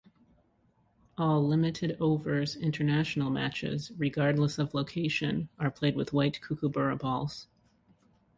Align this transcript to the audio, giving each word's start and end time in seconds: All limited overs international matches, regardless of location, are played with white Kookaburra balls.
All 1.15 1.45
limited 1.47 1.95
overs 1.99 2.55
international 2.55 3.29
matches, 3.29 3.91
regardless 3.99 4.57
of 4.57 4.73
location, 4.73 5.47
are 5.59 5.69
played 5.69 5.95
with 5.95 6.11
white 6.11 6.41
Kookaburra 6.41 6.95
balls. 6.95 7.45